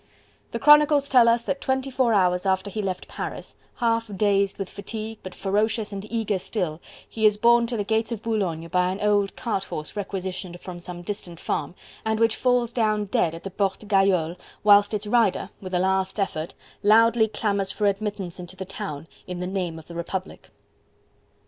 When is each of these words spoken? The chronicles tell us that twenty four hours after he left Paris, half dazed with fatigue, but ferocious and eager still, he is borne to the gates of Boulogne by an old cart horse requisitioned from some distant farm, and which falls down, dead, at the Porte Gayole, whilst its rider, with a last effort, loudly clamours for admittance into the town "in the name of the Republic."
The 0.49 0.57
chronicles 0.57 1.07
tell 1.07 1.29
us 1.29 1.43
that 1.43 1.61
twenty 1.61 1.91
four 1.91 2.11
hours 2.11 2.43
after 2.47 2.71
he 2.71 2.81
left 2.81 3.07
Paris, 3.07 3.55
half 3.75 4.09
dazed 4.15 4.57
with 4.57 4.67
fatigue, 4.67 5.19
but 5.21 5.35
ferocious 5.35 5.91
and 5.93 6.11
eager 6.11 6.39
still, 6.39 6.81
he 7.07 7.23
is 7.23 7.37
borne 7.37 7.67
to 7.67 7.77
the 7.77 7.83
gates 7.83 8.11
of 8.11 8.23
Boulogne 8.23 8.67
by 8.69 8.89
an 8.91 8.99
old 8.99 9.35
cart 9.35 9.65
horse 9.65 9.95
requisitioned 9.95 10.59
from 10.59 10.79
some 10.79 11.03
distant 11.03 11.39
farm, 11.39 11.75
and 12.03 12.19
which 12.19 12.35
falls 12.35 12.73
down, 12.73 13.05
dead, 13.05 13.35
at 13.35 13.43
the 13.43 13.51
Porte 13.51 13.87
Gayole, 13.87 14.37
whilst 14.63 14.95
its 14.95 15.05
rider, 15.05 15.51
with 15.61 15.71
a 15.71 15.77
last 15.77 16.19
effort, 16.19 16.55
loudly 16.81 17.27
clamours 17.27 17.71
for 17.71 17.85
admittance 17.85 18.39
into 18.39 18.55
the 18.55 18.65
town 18.65 19.05
"in 19.27 19.39
the 19.39 19.45
name 19.45 19.77
of 19.77 19.85
the 19.85 19.93
Republic." 19.93 20.49